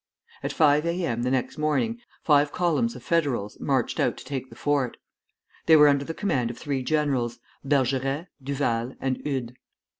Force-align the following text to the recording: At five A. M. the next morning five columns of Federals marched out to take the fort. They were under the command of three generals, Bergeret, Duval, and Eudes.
At 0.41 0.51
five 0.51 0.87
A. 0.87 1.05
M. 1.05 1.21
the 1.21 1.29
next 1.29 1.59
morning 1.59 1.99
five 2.23 2.51
columns 2.51 2.95
of 2.95 3.03
Federals 3.03 3.59
marched 3.59 3.99
out 3.99 4.17
to 4.17 4.25
take 4.25 4.49
the 4.49 4.55
fort. 4.55 4.97
They 5.67 5.75
were 5.75 5.87
under 5.87 6.05
the 6.05 6.15
command 6.15 6.49
of 6.49 6.57
three 6.57 6.81
generals, 6.81 7.37
Bergeret, 7.63 8.25
Duval, 8.41 8.95
and 8.99 9.21
Eudes. 9.23 9.53